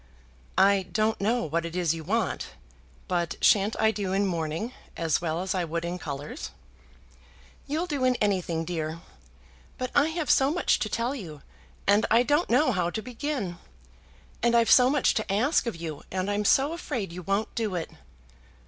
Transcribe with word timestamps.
"I 0.57 0.87
don't 0.91 1.21
know 1.21 1.43
what 1.43 1.63
it 1.63 1.75
is 1.75 1.93
you 1.93 2.03
want, 2.03 2.53
but 3.07 3.35
shan't 3.39 3.75
I 3.79 3.91
do 3.91 4.13
in 4.13 4.25
mourning 4.25 4.73
as 4.97 5.21
well 5.21 5.41
as 5.43 5.53
I 5.53 5.63
would 5.63 5.85
in 5.85 5.99
colours?" 5.99 6.49
"You'll 7.67 7.85
do 7.85 8.03
in 8.03 8.15
anything, 8.15 8.65
dear. 8.65 9.01
But 9.77 9.91
I 9.93 10.07
have 10.07 10.31
so 10.31 10.49
much 10.49 10.79
to 10.79 10.89
tell 10.89 11.13
you, 11.13 11.43
and 11.85 12.07
I 12.09 12.23
don't 12.23 12.49
know 12.49 12.71
how 12.71 12.89
to 12.89 13.03
begin. 13.03 13.59
And 14.41 14.55
I've 14.55 14.71
so 14.71 14.89
much 14.89 15.13
to 15.13 15.31
ask 15.31 15.67
of 15.67 15.75
you, 15.75 16.01
and 16.09 16.31
I'm 16.31 16.45
so 16.45 16.73
afraid 16.73 17.13
you 17.13 17.21
won't 17.21 17.53
do 17.53 17.75
it." 17.75 17.91